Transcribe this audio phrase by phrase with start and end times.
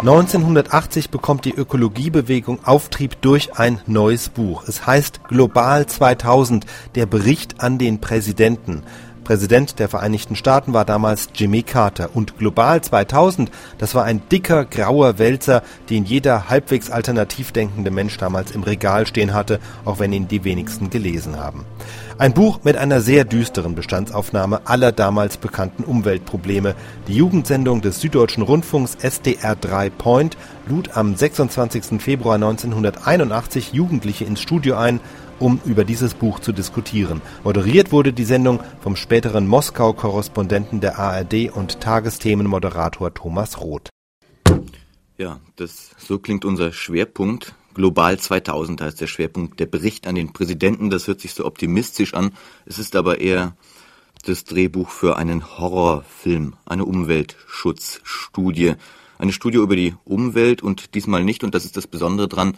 [0.00, 4.64] 1980 bekommt die Ökologiebewegung Auftrieb durch ein neues Buch.
[4.66, 6.64] Es heißt Global 2000,
[6.94, 8.82] der Bericht an den Präsidenten.
[9.24, 14.64] Präsident der Vereinigten Staaten war damals Jimmy Carter und Global 2000, das war ein dicker
[14.64, 20.14] grauer Wälzer, den jeder halbwegs alternativ denkende Mensch damals im Regal stehen hatte, auch wenn
[20.14, 21.66] ihn die wenigsten gelesen haben.
[22.20, 26.74] Ein Buch mit einer sehr düsteren Bestandsaufnahme aller damals bekannten Umweltprobleme.
[27.08, 30.36] Die Jugendsendung des Süddeutschen Rundfunks SDR 3 Point
[30.68, 31.98] lud am 26.
[31.98, 35.00] Februar 1981 Jugendliche ins Studio ein,
[35.38, 37.22] um über dieses Buch zu diskutieren.
[37.42, 43.88] Moderiert wurde die Sendung vom späteren Moskau-Korrespondenten der ARD und Tagesthemenmoderator Thomas Roth.
[45.16, 50.32] Ja, das so klingt unser Schwerpunkt Global 2000 heißt der Schwerpunkt, der Bericht an den
[50.32, 50.90] Präsidenten.
[50.90, 52.32] Das hört sich so optimistisch an.
[52.66, 53.56] Es ist aber eher
[54.24, 58.74] das Drehbuch für einen Horrorfilm, eine Umweltschutzstudie.
[59.18, 62.56] Eine Studie über die Umwelt und diesmal nicht, und das ist das Besondere dran,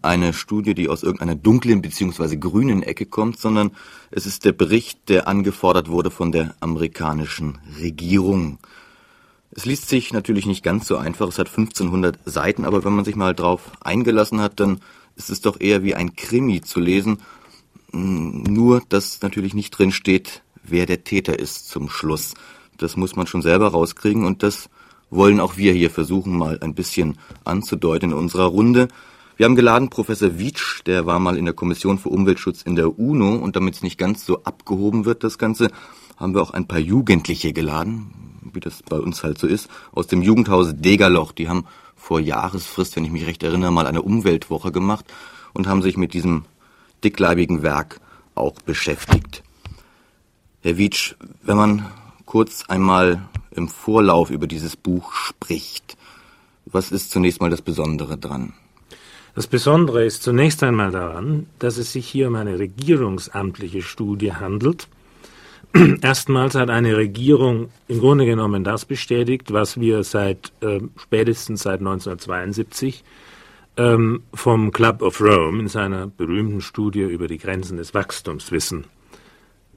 [0.00, 2.36] eine Studie, die aus irgendeiner dunklen bzw.
[2.36, 3.72] grünen Ecke kommt, sondern
[4.10, 8.58] es ist der Bericht, der angefordert wurde von der amerikanischen Regierung.
[9.54, 13.04] Es liest sich natürlich nicht ganz so einfach, es hat 1500 Seiten, aber wenn man
[13.04, 14.80] sich mal drauf eingelassen hat, dann
[15.14, 17.18] ist es doch eher wie ein Krimi zu lesen,
[17.92, 22.32] hm, nur dass natürlich nicht drin steht, wer der Täter ist zum Schluss.
[22.78, 24.70] Das muss man schon selber rauskriegen und das
[25.10, 28.88] wollen auch wir hier versuchen, mal ein bisschen anzudeuten in unserer Runde.
[29.36, 32.98] Wir haben geladen Professor Wietsch, der war mal in der Kommission für Umweltschutz in der
[32.98, 35.70] UNO und damit es nicht ganz so abgehoben wird, das Ganze,
[36.16, 38.22] haben wir auch ein paar Jugendliche geladen
[38.52, 41.32] wie das bei uns halt so ist, aus dem Jugendhaus Degerloch.
[41.32, 45.04] Die haben vor Jahresfrist, wenn ich mich recht erinnere, mal eine Umweltwoche gemacht
[45.52, 46.44] und haben sich mit diesem
[47.04, 48.00] dickleibigen Werk
[48.34, 49.42] auch beschäftigt.
[50.62, 51.86] Herr Wietsch, wenn man
[52.24, 55.96] kurz einmal im Vorlauf über dieses Buch spricht,
[56.66, 58.54] was ist zunächst mal das Besondere dran?
[59.34, 64.88] Das Besondere ist zunächst einmal daran, dass es sich hier um eine regierungsamtliche Studie handelt,
[66.02, 71.80] Erstmals hat eine Regierung im Grunde genommen das bestätigt, was wir seit äh, spätestens seit
[71.80, 73.04] 1972
[73.76, 78.84] ähm, vom Club of Rome in seiner berühmten Studie über die Grenzen des Wachstums wissen.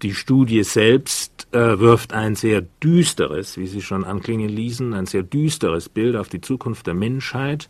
[0.01, 5.23] Die Studie selbst äh, wirft ein sehr düsteres, wie Sie schon anklingen ließen, ein sehr
[5.23, 7.69] düsteres Bild auf die Zukunft der Menschheit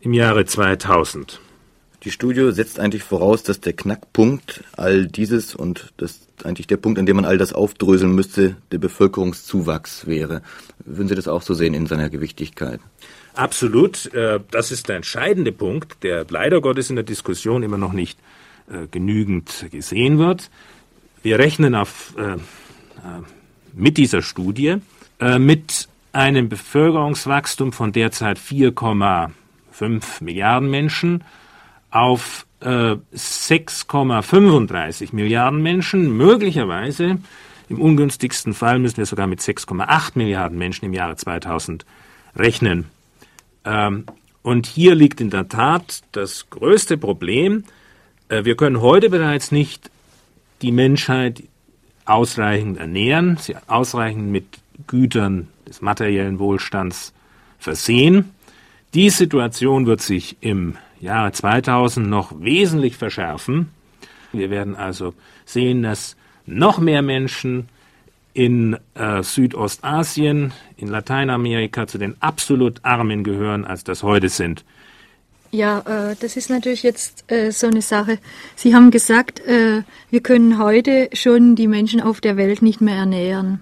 [0.00, 1.40] im Jahre 2000.
[2.02, 6.98] Die Studie setzt eigentlich voraus, dass der Knackpunkt all dieses und das eigentlich der Punkt,
[6.98, 10.40] an dem man all das aufdröseln müsste, der Bevölkerungszuwachs wäre.
[10.78, 12.80] Würden Sie das auch so sehen in seiner Gewichtigkeit?
[13.34, 14.12] Absolut.
[14.14, 18.18] Äh, das ist der entscheidende Punkt, der leider Gottes in der Diskussion immer noch nicht
[18.70, 20.50] äh, genügend gesehen wird.
[21.22, 22.36] Wir rechnen auf, äh,
[23.74, 24.76] mit dieser Studie
[25.38, 31.22] mit einem Bevölkerungswachstum von derzeit 4,5 Milliarden Menschen
[31.90, 36.16] auf äh, 6,35 Milliarden Menschen.
[36.16, 37.18] Möglicherweise,
[37.68, 41.84] im ungünstigsten Fall müssen wir sogar mit 6,8 Milliarden Menschen im Jahre 2000
[42.36, 42.86] rechnen.
[43.64, 44.04] Ähm,
[44.42, 47.64] und hier liegt in der Tat das größte Problem.
[48.28, 49.90] Äh, wir können heute bereits nicht
[50.62, 51.42] die Menschheit
[52.04, 54.46] ausreichend ernähren, sie ausreichend mit
[54.86, 57.12] Gütern des materiellen Wohlstands
[57.58, 58.30] versehen.
[58.94, 63.70] Die Situation wird sich im Jahre 2000 noch wesentlich verschärfen.
[64.32, 66.16] Wir werden also sehen, dass
[66.46, 67.68] noch mehr Menschen
[68.32, 74.64] in äh, Südostasien, in Lateinamerika zu den absolut Armen gehören, als das heute sind.
[75.50, 78.18] Ja, äh, das ist natürlich jetzt äh, so eine Sache.
[78.54, 82.94] Sie haben gesagt, äh, wir können heute schon die Menschen auf der Welt nicht mehr
[82.94, 83.60] ernähren.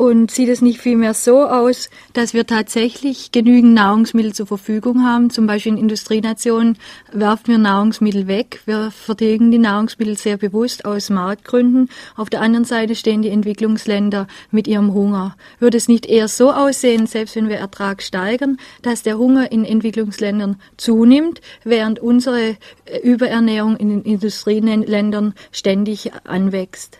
[0.00, 5.28] Und sieht es nicht vielmehr so aus, dass wir tatsächlich genügend Nahrungsmittel zur Verfügung haben?
[5.28, 6.78] Zum Beispiel in Industrienationen
[7.12, 8.62] werfen wir Nahrungsmittel weg.
[8.64, 11.90] Wir vertilgen die Nahrungsmittel sehr bewusst aus Marktgründen.
[12.16, 15.36] Auf der anderen Seite stehen die Entwicklungsländer mit ihrem Hunger.
[15.58, 19.66] Würde es nicht eher so aussehen, selbst wenn wir Ertrag steigern, dass der Hunger in
[19.66, 22.56] Entwicklungsländern zunimmt, während unsere
[23.02, 26.99] Überernährung in den Industrieländern ständig anwächst?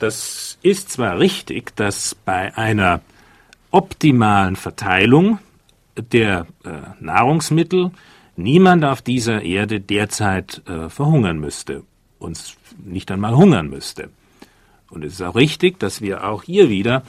[0.00, 3.02] Das ist zwar richtig, dass bei einer
[3.70, 5.38] optimalen Verteilung
[5.94, 6.70] der äh,
[7.00, 7.90] Nahrungsmittel
[8.34, 11.82] niemand auf dieser Erde derzeit äh, verhungern müsste,
[12.18, 14.08] uns nicht einmal hungern müsste.
[14.88, 17.02] Und es ist auch richtig, dass wir auch hier wieder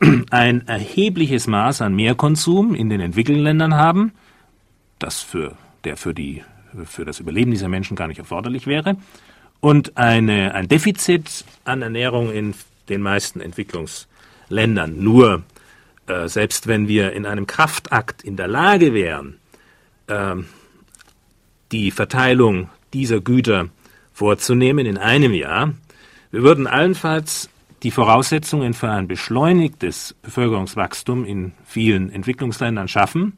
[0.30, 4.12] ein erhebliches Maß an Mehrkonsum in den entwickelten Ländern haben,
[4.98, 6.42] das für, der für, die,
[6.86, 8.96] für das Überleben dieser Menschen gar nicht erforderlich wäre
[9.62, 12.52] und eine, ein Defizit an Ernährung in
[12.88, 15.02] den meisten Entwicklungsländern.
[15.02, 15.44] Nur
[16.08, 19.38] äh, selbst wenn wir in einem Kraftakt in der Lage wären,
[20.08, 20.34] äh,
[21.70, 23.68] die Verteilung dieser Güter
[24.12, 25.72] vorzunehmen in einem Jahr,
[26.32, 27.48] wir würden allenfalls
[27.84, 33.34] die Voraussetzungen für ein beschleunigtes Bevölkerungswachstum in vielen Entwicklungsländern schaffen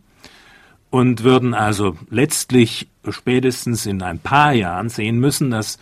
[0.88, 5.78] und würden also letztlich spätestens in ein paar Jahren sehen müssen, dass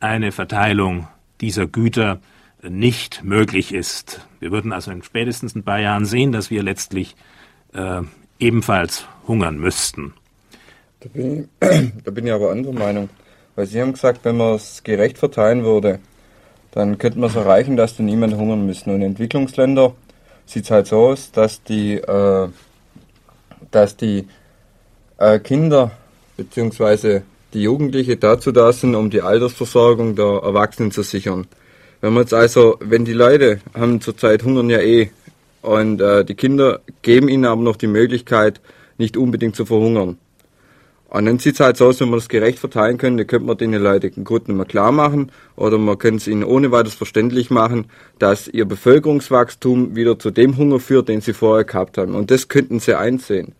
[0.00, 1.08] eine Verteilung
[1.40, 2.20] dieser Güter
[2.62, 4.26] nicht möglich ist.
[4.40, 7.16] Wir würden also in spätestens ein paar Jahren sehen, dass wir letztlich
[7.74, 8.02] äh,
[8.38, 10.14] ebenfalls hungern müssten.
[11.00, 13.08] Da bin, da bin ich aber anderer Meinung.
[13.54, 15.98] Weil Sie haben gesagt, wenn man es gerecht verteilen würde,
[16.72, 18.90] dann könnte man es erreichen, dass da niemand hungern müssen.
[18.90, 19.92] Und in Entwicklungsländern
[20.44, 22.48] sieht es halt so aus, dass die, äh,
[23.70, 24.28] dass die
[25.16, 25.90] äh, Kinder
[26.36, 27.22] bzw.
[27.56, 31.46] die Jugendliche dazu da sind, um die Altersversorgung der Erwachsenen zu sichern.
[32.02, 35.10] Wenn man jetzt also, wenn die Leute haben zurzeit hungern ja eh
[35.62, 38.60] und äh, die Kinder geben ihnen aber noch die Möglichkeit,
[38.98, 40.18] nicht unbedingt zu verhungern.
[41.08, 43.56] Und dann sieht es halt so aus, wenn man das gerecht verteilen könnte, könnte man
[43.56, 47.48] den Leuten Grund nicht mehr klar machen oder man könnte es ihnen ohne weiteres verständlich
[47.48, 47.86] machen,
[48.18, 52.14] dass ihr Bevölkerungswachstum wieder zu dem Hunger führt, den sie vorher gehabt haben.
[52.14, 53.54] Und das könnten sie einsehen.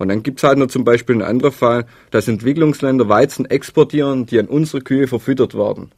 [0.00, 4.24] Und dann gibt es halt noch zum Beispiel einen anderen Fall, dass Entwicklungsländer Weizen exportieren,
[4.24, 5.92] die an unsere Kühe verfüttert werden.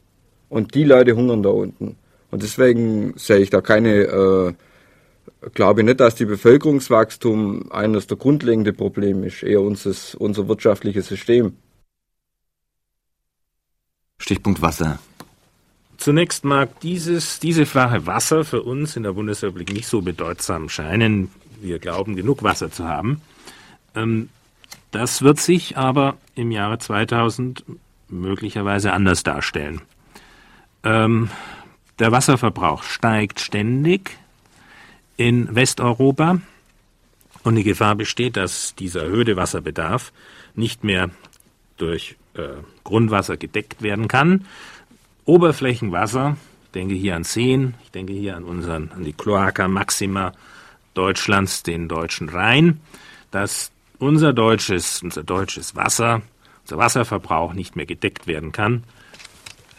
[0.49, 1.95] Und die Leute hungern da unten.
[2.29, 4.53] Und deswegen sehe ich da keine äh,
[5.53, 11.55] glaube nicht, dass die Bevölkerungswachstum eines der grundlegenden Probleme ist, eher unseres, unser wirtschaftliches System.
[14.19, 14.99] Stichpunkt Wasser.
[15.95, 21.31] Zunächst mag dieses, diese Flache Wasser für uns in der Bundesrepublik nicht so bedeutsam scheinen.
[21.61, 23.21] Wir glauben, genug Wasser zu haben.
[23.95, 24.29] Ähm,
[24.91, 27.63] das wird sich aber im Jahre 2000
[28.09, 29.81] möglicherweise anders darstellen.
[30.83, 31.29] Ähm,
[31.99, 34.17] der Wasserverbrauch steigt ständig
[35.17, 36.41] in Westeuropa.
[37.43, 40.13] Und die Gefahr besteht, dass dieser erhöhte Wasserbedarf
[40.55, 41.09] nicht mehr
[41.77, 44.45] durch äh, Grundwasser gedeckt werden kann.
[45.25, 50.31] Oberflächenwasser, ich denke hier an Seen, ich denke hier an unseren, an die Cloaca Maxima
[50.93, 52.79] Deutschlands, den deutschen Rhein,
[53.31, 53.71] dass
[54.03, 56.21] unser deutsches, unser deutsches Wasser,
[56.63, 58.83] unser Wasserverbrauch nicht mehr gedeckt werden kann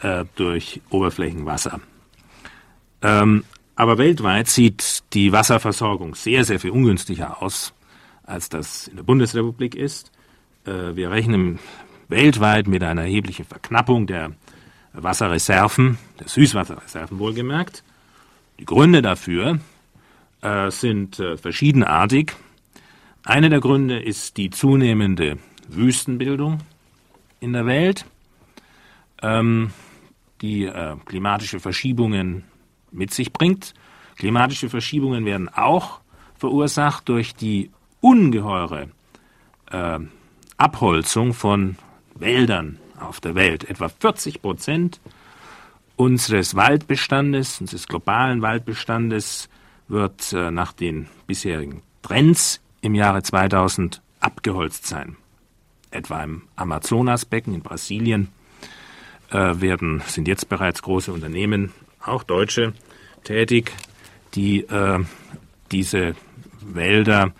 [0.01, 1.79] äh, durch Oberflächenwasser.
[3.01, 3.43] Ähm,
[3.75, 7.73] aber weltweit sieht die Wasserversorgung sehr, sehr viel ungünstiger aus,
[8.23, 10.11] als das in der Bundesrepublik ist.
[10.65, 11.59] Äh, wir rechnen
[12.07, 14.31] weltweit mit einer erheblichen Verknappung der
[14.93, 17.83] Wasserreserven, der Süßwasserreserven wohlgemerkt.
[18.59, 19.59] Die Gründe dafür
[20.41, 22.33] äh, sind äh, verschiedenartig.
[23.25, 26.59] Einer der Gründe ist die zunehmende Wüstenbildung
[27.39, 28.05] in der Welt,
[29.23, 29.71] ähm,
[30.41, 30.71] die
[31.05, 32.43] klimatische Verschiebungen
[32.91, 33.73] mit sich bringt.
[34.15, 36.01] Klimatische Verschiebungen werden auch
[36.35, 38.89] verursacht durch die ungeheure
[39.71, 39.99] äh,
[40.57, 41.77] Abholzung von
[42.13, 43.67] Wäldern auf der Welt.
[43.67, 45.01] Etwa 40 Prozent
[45.95, 49.49] unseres Waldbestandes, unseres globalen Waldbestandes,
[49.87, 55.17] wird äh, nach den bisherigen Trends im Jahre 2000 abgeholzt sein.
[55.89, 58.29] Etwa im Amazonasbecken in Brasilien
[59.31, 61.71] äh, werden, sind jetzt bereits große Unternehmen,
[62.03, 62.73] auch deutsche,
[63.23, 63.71] tätig,
[64.35, 65.03] die äh,
[65.71, 66.15] diese
[66.61, 67.33] Wälder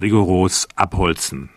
[0.00, 1.50] rigoros abholzen.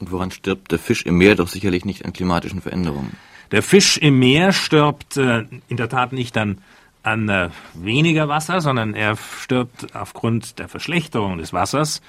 [0.00, 1.34] Und woran stirbt der Fisch im Meer?
[1.34, 3.16] Doch sicherlich nicht an klimatischen Veränderungen.
[3.50, 6.58] Der Fisch im Meer stirbt äh, in der Tat nicht an,
[7.02, 12.00] an äh, weniger Wasser, sondern er stirbt aufgrund der Verschlechterung des Wassers.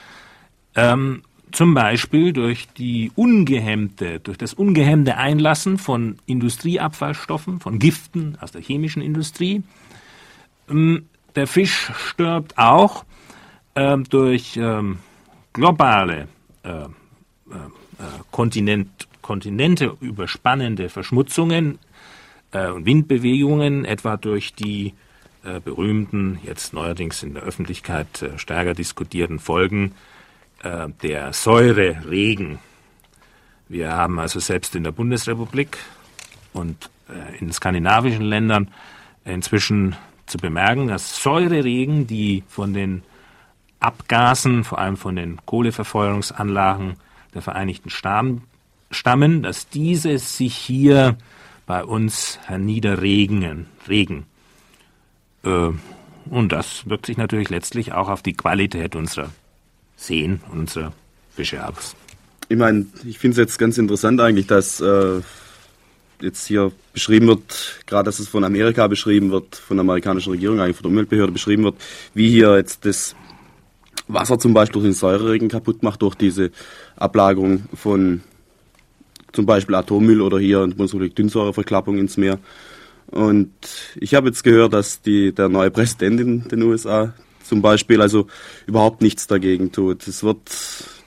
[0.75, 8.51] Ähm, zum Beispiel durch die ungehemmte, durch das ungehemmte Einlassen von Industrieabfallstoffen, von Giften aus
[8.51, 9.63] der chemischen Industrie,
[10.69, 13.05] ähm, der Fisch stirbt auch
[13.75, 14.99] ähm, durch ähm,
[15.53, 16.27] globale
[16.63, 16.87] äh, äh, äh,
[18.31, 21.79] Kontinent, Kontinente überspannende Verschmutzungen
[22.51, 24.93] äh, und Windbewegungen, etwa durch die
[25.43, 29.93] äh, berühmten, jetzt neuerdings in der Öffentlichkeit äh, stärker diskutierten Folgen
[30.63, 32.59] der Säureregen.
[33.67, 35.77] Wir haben also selbst in der Bundesrepublik
[36.53, 36.89] und
[37.39, 38.69] in skandinavischen Ländern
[39.25, 43.03] inzwischen zu bemerken, dass Säureregen, die von den
[43.79, 46.95] Abgasen, vor allem von den Kohleverfeuerungsanlagen
[47.33, 48.43] der Vereinigten Staaten
[48.91, 51.17] stammen, dass diese sich hier
[51.65, 53.67] bei uns herniederregen.
[53.87, 54.25] Regen.
[55.43, 55.71] Äh,
[56.29, 59.29] und das wirkt sich natürlich letztlich auch auf die Qualität unserer
[60.03, 60.93] Seen und unserer
[61.35, 61.95] Fische aus.
[62.49, 65.21] Ich meine, ich finde es jetzt ganz interessant eigentlich, dass äh,
[66.21, 70.59] jetzt hier beschrieben wird, gerade dass es von Amerika beschrieben wird, von der amerikanischen Regierung,
[70.59, 71.75] eigentlich von der Umweltbehörde beschrieben wird,
[72.13, 73.15] wie hier jetzt das
[74.07, 76.51] Wasser zum Beispiel durch den Säureregen kaputt macht, durch diese
[76.95, 78.21] Ablagerung von
[79.31, 82.39] zum Beispiel Atommüll oder hier in Bundesrepublik Dünnsäureverklappung ins Meer.
[83.07, 83.51] Und
[83.95, 88.27] ich habe jetzt gehört, dass die, der neue Präsident in den USA zum Beispiel also
[88.65, 90.07] überhaupt nichts dagegen tut.
[90.07, 90.39] Es wird,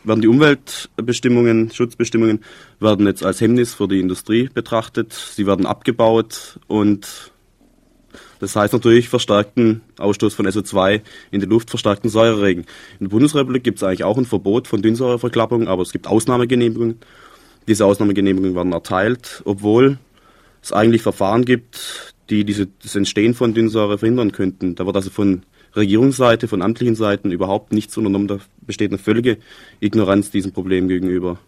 [0.04, 2.44] werden die Umweltbestimmungen, Schutzbestimmungen
[2.80, 5.12] werden jetzt als Hemmnis für die Industrie betrachtet.
[5.12, 7.32] Sie werden abgebaut und
[8.38, 11.00] das heißt natürlich verstärkten Ausstoß von SO2
[11.30, 12.64] in die Luft, verstärkten Säureregen.
[13.00, 16.98] In der Bundesrepublik gibt es eigentlich auch ein Verbot von Dünnsäureverklappung, aber es gibt Ausnahmegenehmigungen.
[17.66, 19.98] Diese Ausnahmegenehmigungen werden erteilt, obwohl
[20.62, 24.74] es eigentlich Verfahren gibt, die diese, das Entstehen von Dünnsäure verhindern könnten.
[24.74, 25.42] Da wird also von
[25.76, 28.28] Regierungsseite, von amtlichen Seiten überhaupt nichts unternommen.
[28.28, 29.38] Da besteht eine völlige
[29.80, 31.38] Ignoranz diesem Problem gegenüber.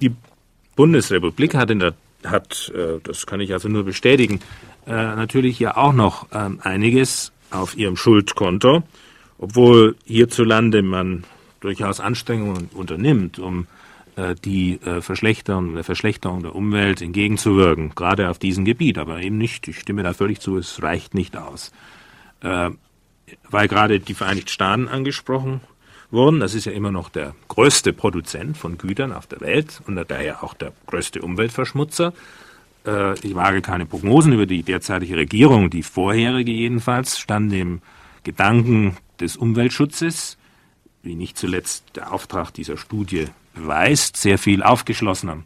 [0.00, 0.12] Die
[0.76, 4.40] Bundesrepublik hat in der hat, äh, das kann ich also nur bestätigen,
[4.86, 8.82] äh, natürlich ja auch noch ähm, einiges auf ihrem Schuldkonto,
[9.38, 11.24] obwohl hierzulande man
[11.60, 13.66] durchaus Anstrengungen unternimmt, um
[14.16, 19.66] äh, die Verschlechterung, der Verschlechterung der Umwelt entgegenzuwirken, gerade auf diesem Gebiet, aber eben nicht,
[19.68, 21.72] ich stimme da völlig zu, es reicht nicht aus.
[22.42, 25.60] Weil gerade die Vereinigten Staaten angesprochen
[26.10, 26.40] wurden.
[26.40, 30.42] Das ist ja immer noch der größte Produzent von Gütern auf der Welt und daher
[30.42, 32.12] auch der größte Umweltverschmutzer.
[32.86, 35.70] Äh, ich wage keine Prognosen über die derzeitige Regierung.
[35.70, 37.80] Die vorherige jedenfalls stand dem
[38.24, 40.36] Gedanken des Umweltschutzes,
[41.02, 45.42] wie nicht zuletzt der Auftrag dieser Studie beweist, sehr viel aufgeschlossener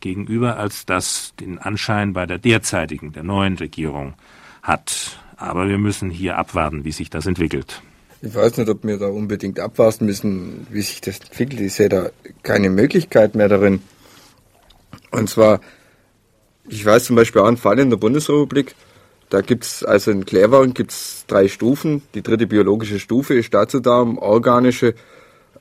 [0.00, 4.14] gegenüber, als das den Anschein bei der derzeitigen, der neuen Regierung
[4.62, 5.20] hat.
[5.38, 7.80] Aber wir müssen hier abwarten, wie sich das entwickelt.
[8.20, 11.60] Ich weiß nicht, ob wir da unbedingt abwarten müssen, wie sich das entwickelt.
[11.60, 12.10] Ich sehe da
[12.42, 13.80] keine Möglichkeit mehr darin.
[15.12, 15.60] Und zwar,
[16.68, 18.74] ich weiß zum Beispiel auch einen Fall in der Bundesrepublik,
[19.30, 22.02] da gibt es, also in Klärwagen gibt es drei Stufen.
[22.14, 24.94] Die dritte biologische Stufe ist dazu da, um organische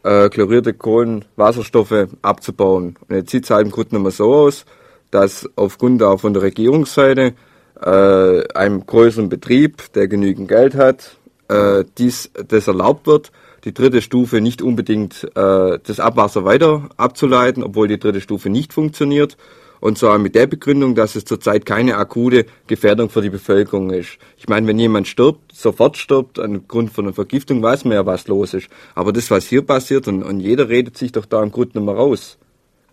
[0.04, 2.96] äh, chlorierte Kohlenwasserstoffe abzubauen.
[3.08, 4.66] Und jetzt sieht es halt im Grunde nochmal so aus,
[5.12, 7.34] dass aufgrund auch von der Regierungsseite
[7.82, 11.18] äh, einem größeren Betrieb, der genügend Geld hat,
[11.48, 13.32] äh, dies, das erlaubt wird,
[13.64, 18.74] die dritte Stufe nicht unbedingt äh, das Abwasser weiter abzuleiten, obwohl die dritte Stufe nicht
[18.74, 19.38] funktioniert.
[19.80, 24.18] Und zwar mit der Begründung, dass es zurzeit keine akute Gefährdung für die Bevölkerung ist.
[24.38, 28.28] Ich meine, wenn jemand stirbt, sofort stirbt, aufgrund von einer Vergiftung, weiß man ja, was
[28.28, 28.70] los ist.
[28.96, 31.86] Aber das, was hier passiert, und, und jeder redet sich doch da im Grunde nicht
[31.86, 32.38] mehr raus.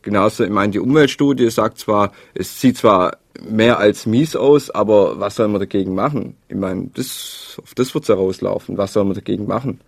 [0.02, 5.18] Genauso, ich meine, die Umweltstudie sagt zwar, es sieht zwar mehr als mies aus, aber
[5.18, 6.36] was soll man dagegen machen?
[6.48, 8.76] Ich meine, das, auf das wird es herauslaufen.
[8.76, 9.80] Was soll man dagegen machen?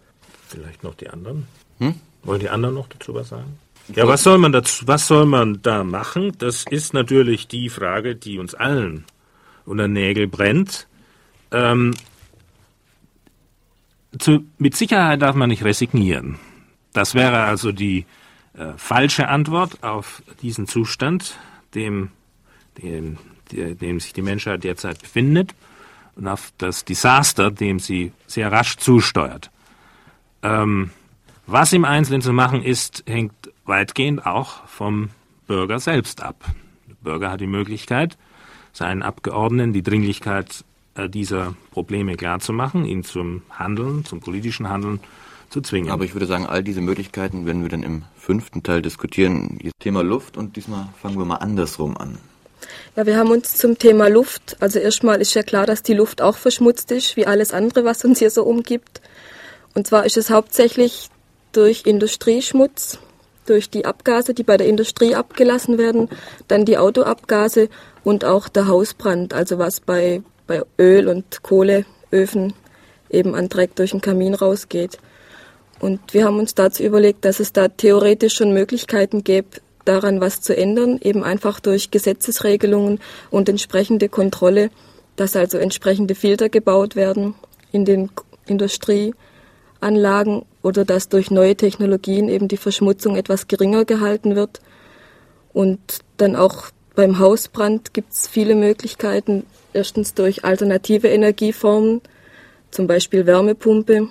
[0.48, 1.46] Vielleicht noch die anderen?
[1.78, 1.94] Hm?
[2.22, 3.58] Wollen die anderen noch dazu was sagen?
[3.94, 6.32] Ja, was soll man dazu, was soll man da machen?
[6.38, 9.04] Das ist natürlich die Frage, die uns allen
[9.64, 10.88] unter Nägel brennt.
[11.52, 11.94] Ähm,
[14.18, 16.38] zu, mit Sicherheit darf man nicht resignieren.
[16.92, 18.06] Das wäre also die
[18.54, 21.36] äh, falsche Antwort auf diesen Zustand,
[21.74, 22.10] dem,
[22.82, 23.18] dem
[23.52, 25.54] dem sich die Menschheit derzeit befindet
[26.16, 29.50] und auf das Desaster, dem sie sehr rasch zusteuert.
[30.42, 30.90] Ähm,
[31.46, 33.32] was im Einzelnen zu machen ist, hängt
[33.64, 35.10] weitgehend auch vom
[35.46, 36.44] Bürger selbst ab.
[36.88, 38.16] Der Bürger hat die Möglichkeit,
[38.72, 45.00] seinen Abgeordneten die Dringlichkeit äh, dieser Probleme klarzumachen, ihn zum Handeln, zum politischen Handeln
[45.50, 45.90] zu zwingen.
[45.90, 49.58] Aber ich würde sagen, all diese Möglichkeiten werden wir dann im fünften Teil diskutieren.
[49.78, 52.18] Thema Luft und diesmal fangen wir mal andersrum an.
[52.96, 56.22] Ja, wir haben uns zum Thema Luft, also erstmal ist ja klar, dass die Luft
[56.22, 59.00] auch verschmutzt ist, wie alles andere, was uns hier so umgibt.
[59.74, 61.10] Und zwar ist es hauptsächlich
[61.52, 62.98] durch Industrieschmutz,
[63.46, 66.08] durch die Abgase, die bei der Industrie abgelassen werden,
[66.48, 67.68] dann die Autoabgase
[68.02, 72.54] und auch der Hausbrand, also was bei, bei Öl- und Kohleöfen
[73.10, 74.98] eben an Dreck durch den Kamin rausgeht.
[75.78, 80.40] Und wir haben uns dazu überlegt, dass es da theoretisch schon Möglichkeiten gäbe, daran was
[80.42, 83.00] zu ändern, eben einfach durch Gesetzesregelungen
[83.30, 84.70] und entsprechende Kontrolle,
[85.16, 87.34] dass also entsprechende Filter gebaut werden
[87.72, 88.10] in den
[88.46, 94.60] Industrieanlagen oder dass durch neue Technologien eben die Verschmutzung etwas geringer gehalten wird.
[95.52, 95.80] Und
[96.18, 99.44] dann auch beim Hausbrand gibt es viele Möglichkeiten.
[99.72, 102.00] Erstens durch alternative Energieformen,
[102.70, 104.08] zum Beispiel Wärmepumpe,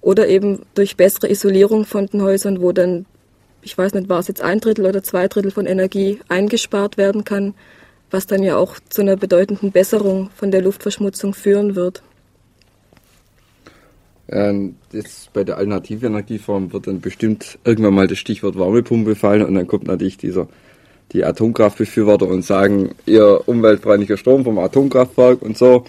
[0.00, 3.06] oder eben durch bessere Isolierung von den Häusern, wo dann
[3.64, 7.24] ich weiß nicht, war es jetzt ein Drittel oder zwei Drittel von Energie eingespart werden
[7.24, 7.54] kann,
[8.10, 12.02] was dann ja auch zu einer bedeutenden Besserung von der Luftverschmutzung führen wird.
[14.92, 19.54] Jetzt bei der alternativen Energieform wird dann bestimmt irgendwann mal das Stichwort Wärmepumpe fallen und
[19.54, 20.48] dann kommt natürlich dieser
[21.12, 25.84] die Atomkraftbefürworter und sagen, ihr umweltfreundlicher Strom vom Atomkraftwerk und so.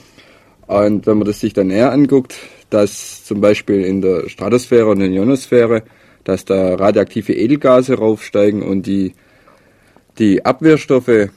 [0.67, 2.35] Und wenn man das sich dann näher anguckt,
[2.69, 5.83] dass zum Beispiel in der Stratosphäre und in der Ionosphäre,
[6.25, 9.13] dass da radioaktive Edelgase raufsteigen und die,
[10.19, 11.29] die Abwehrstoffe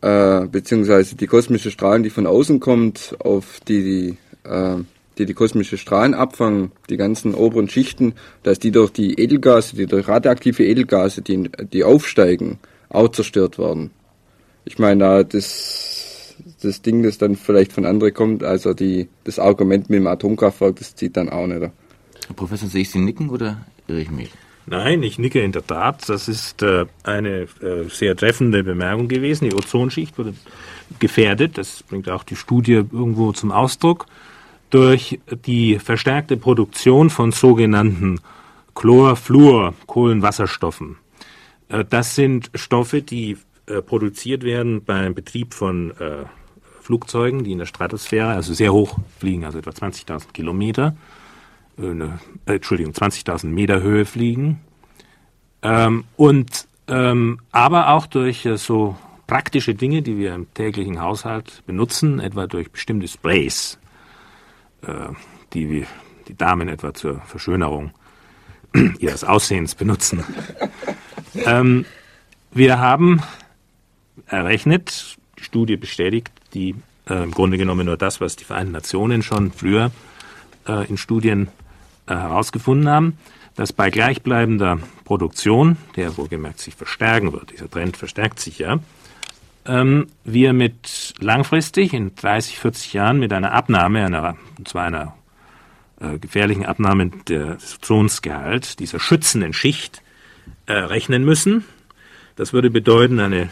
[0.00, 4.76] äh, beziehungsweise die kosmische Strahlen, die von außen kommt, auf die die, äh,
[5.18, 9.86] die die kosmische Strahlen abfangen, die ganzen oberen Schichten, dass die durch die Edelgase, die
[9.86, 12.58] durch radioaktive Edelgase, die, die aufsteigen,
[12.88, 13.90] auch zerstört werden.
[14.64, 19.90] Ich meine, das, das Ding, das dann vielleicht von anderen kommt, also die, das Argument
[19.90, 21.60] mit dem Atomkraftwerk, das zieht dann auch nicht.
[21.60, 24.30] Herr Professor, sehe ich Sie nicken oder irre ich mich?
[24.66, 26.08] Nein, ich nicke in der Tat.
[26.08, 29.48] Das ist äh, eine äh, sehr treffende Bemerkung gewesen.
[29.48, 30.34] Die Ozonschicht wurde
[30.98, 31.58] gefährdet.
[31.58, 34.06] Das bringt auch die Studie irgendwo zum Ausdruck
[34.70, 38.20] durch die verstärkte Produktion von sogenannten
[38.74, 40.96] Chlorfluor, Kohlenwasserstoffen.
[41.68, 46.24] Äh, das sind Stoffe, die äh, produziert werden beim Betrieb von äh,
[46.80, 50.96] Flugzeugen, die in der Stratosphäre, also sehr hoch fliegen, also etwa 20.000 Kilometer,
[51.82, 54.60] eine, äh, Entschuldigung, 20.000 Meter Höhe fliegen.
[55.62, 58.96] Ähm, und ähm, aber auch durch äh, so
[59.26, 63.78] praktische Dinge, die wir im täglichen Haushalt benutzen, etwa durch bestimmte Sprays,
[64.82, 64.90] äh,
[65.52, 65.86] die wir,
[66.26, 67.92] die Damen etwa zur Verschönerung
[68.98, 70.24] ihres Aussehens benutzen.
[71.46, 71.84] ähm,
[72.50, 73.22] wir haben
[74.26, 76.74] errechnet, die Studie bestätigt, die
[77.08, 79.92] äh, im Grunde genommen nur das, was die Vereinten Nationen schon früher
[80.66, 81.50] äh, in Studien äh,
[82.18, 83.18] herausgefunden haben,
[83.56, 88.78] dass bei gleichbleibender Produktion, der wohlgemerkt sich verstärken wird, dieser Trend verstärkt sich ja,
[89.66, 95.14] ähm, wir mit langfristig in 30, 40 Jahren mit einer Abnahme, einer, und zwar einer
[96.00, 100.02] äh, gefährlichen Abnahme des Ozonsgehalt, dieser schützenden Schicht,
[100.66, 101.64] äh, rechnen müssen.
[102.36, 103.50] Das würde bedeuten eine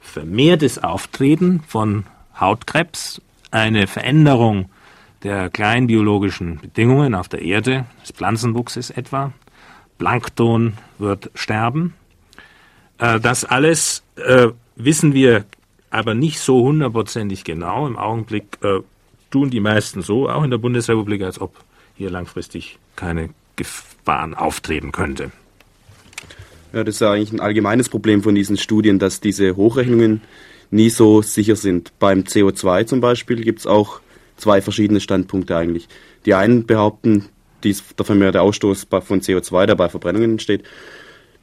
[0.00, 2.04] vermehrtes Auftreten von
[2.38, 4.68] Hautkrebs, eine Veränderung
[5.24, 9.32] der kleinbiologischen Bedingungen auf der Erde, des Pflanzenwuchses etwa.
[9.98, 11.94] Plankton wird sterben.
[12.98, 15.44] Äh, das alles äh, wissen wir
[15.90, 17.86] aber nicht so hundertprozentig genau.
[17.86, 18.80] Im Augenblick äh,
[19.30, 21.54] tun die meisten so, auch in der Bundesrepublik, als ob
[21.94, 25.30] hier langfristig keine Gefahren auftreten könnte.
[26.72, 30.22] Ja, das ist eigentlich ein allgemeines Problem von diesen Studien, dass diese Hochrechnungen
[30.70, 31.92] nie so sicher sind.
[31.98, 34.00] Beim CO2 zum Beispiel gibt es auch
[34.36, 35.88] zwei verschiedene Standpunkte eigentlich.
[36.26, 37.26] Die einen behaupten,
[37.64, 40.64] dies, der vermehrte Ausstoß von CO2, der bei Verbrennungen entsteht,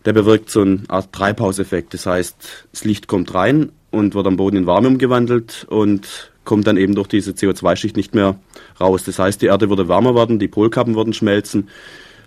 [0.06, 1.94] der bewirkt so eine Art Treibhauseffekt.
[1.94, 6.68] Das heißt, das Licht kommt rein und wird am Boden in Warme umgewandelt und kommt
[6.68, 8.40] dann eben durch diese CO2-Schicht nicht mehr
[8.80, 9.04] raus.
[9.04, 11.70] Das heißt, die Erde würde wärmer werden, die Polkappen würden schmelzen,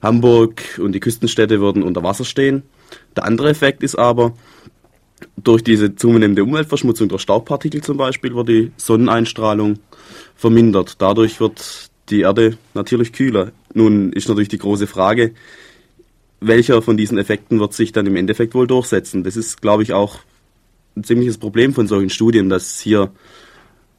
[0.02, 2.62] Hamburg und die Küstenstädte würden unter Wasser stehen.
[3.16, 4.34] Der andere Effekt ist aber,
[5.36, 9.78] durch diese zunehmende Umweltverschmutzung durch Staubpartikel zum Beispiel wird die Sonneneinstrahlung
[10.36, 10.96] vermindert.
[11.00, 13.52] Dadurch wird die Erde natürlich kühler.
[13.74, 15.32] Nun ist natürlich die große Frage,
[16.40, 19.24] welcher von diesen Effekten wird sich dann im Endeffekt wohl durchsetzen?
[19.24, 20.18] Das ist, glaube ich, auch
[20.96, 23.12] ein ziemliches Problem von solchen Studien, dass hier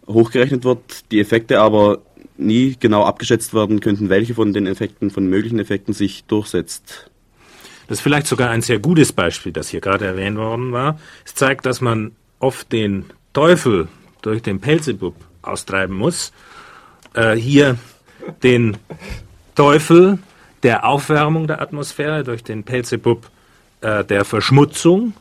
[0.08, 2.02] hochgerechnet wird, die Effekte aber
[2.38, 7.10] nie genau abgeschätzt werden könnten, welche von den Effekten, von möglichen Effekten sich durchsetzt.
[7.88, 11.00] Das ist vielleicht sogar ein sehr gutes Beispiel, das hier gerade erwähnt worden war.
[11.26, 13.88] Es zeigt, dass man oft den Teufel
[14.22, 16.32] durch den Pelzebub austreiben muss.
[17.13, 17.78] Äh, hier
[18.41, 18.78] den
[19.56, 20.19] Teufel
[20.63, 23.30] der Aufwärmung der Atmosphäre durch den Pelzebub
[23.82, 25.13] äh, der Verschmutzung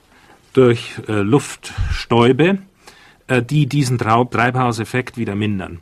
[0.53, 2.59] durch äh, Luftstäube,
[3.27, 5.81] äh, die diesen Trau Treibhauseffekt wieder mindern.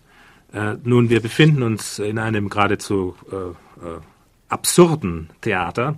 [0.53, 3.89] Äh, nun, wir befinden uns in einem geradezu äh,
[4.49, 5.97] absurden Theater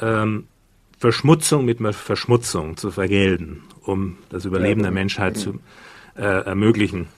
[0.00, 0.46] ähm,
[0.98, 5.60] Verschmutzung mit Verschmutzung zu vergelten, um das Überleben der Menschheit zu
[6.16, 7.08] äh, ermöglichen.